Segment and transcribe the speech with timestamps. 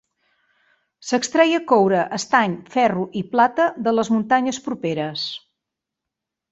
[1.09, 5.33] S'extreia coure, estany, ferro i plata de les muntanyes properes.